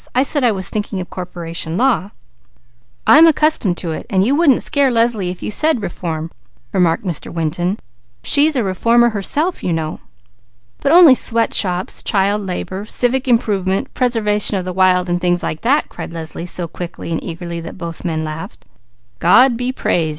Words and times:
"I 0.15 0.23
said 0.23 0.43
I 0.43 0.51
was 0.51 0.71
thinking 0.71 0.99
of 0.99 1.11
corporation 1.11 1.77
law." 1.77 2.09
"I'm 3.05 3.27
accustomed 3.27 3.77
to 3.77 3.91
it; 3.91 4.07
while 4.09 4.23
you 4.23 4.33
wouldn't 4.33 4.63
scare 4.63 4.89
Leslie 4.89 5.29
if 5.29 5.43
you 5.43 5.51
said 5.51 5.83
'reform,'" 5.83 6.31
remarked 6.73 7.05
Mr. 7.05 7.31
Winton. 7.31 7.79
"She's 8.23 8.55
a 8.55 8.63
reformer 8.63 9.09
herself, 9.09 9.63
you 9.63 9.71
know." 9.71 9.99
"But 10.79 10.91
only 10.91 11.13
sweat 11.13 11.53
shops, 11.53 12.01
child 12.01 12.41
labour, 12.47 12.85
civic 12.87 13.27
improvement, 13.27 13.93
preservation 13.93 14.57
of 14.57 14.65
the 14.65 14.73
wild, 14.73 15.07
and 15.07 15.21
things 15.21 15.43
like 15.43 15.61
that!" 15.61 15.87
cried 15.89 16.11
Leslie 16.13 16.47
so 16.47 16.67
quickly 16.67 17.11
and 17.11 17.23
eagerly, 17.23 17.59
that 17.59 17.77
both 17.77 18.03
men 18.03 18.23
laughed. 18.23 18.65
"God 19.19 19.55
be 19.55 19.71
praised!" 19.71 20.09